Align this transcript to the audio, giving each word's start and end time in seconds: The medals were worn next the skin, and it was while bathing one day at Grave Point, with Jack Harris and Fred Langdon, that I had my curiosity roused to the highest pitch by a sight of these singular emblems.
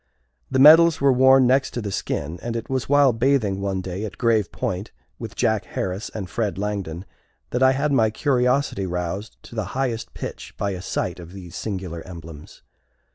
The 0.49 0.57
medals 0.57 0.99
were 0.99 1.13
worn 1.13 1.45
next 1.45 1.75
the 1.79 1.91
skin, 1.91 2.39
and 2.41 2.55
it 2.55 2.71
was 2.71 2.89
while 2.89 3.13
bathing 3.13 3.61
one 3.61 3.81
day 3.81 4.03
at 4.03 4.17
Grave 4.17 4.51
Point, 4.51 4.89
with 5.19 5.35
Jack 5.35 5.65
Harris 5.65 6.09
and 6.15 6.27
Fred 6.27 6.57
Langdon, 6.57 7.05
that 7.51 7.61
I 7.61 7.73
had 7.73 7.91
my 7.91 8.09
curiosity 8.09 8.87
roused 8.87 9.37
to 9.43 9.53
the 9.53 9.63
highest 9.77 10.15
pitch 10.15 10.55
by 10.57 10.71
a 10.71 10.81
sight 10.81 11.19
of 11.19 11.33
these 11.33 11.55
singular 11.55 12.01
emblems. 12.01 12.63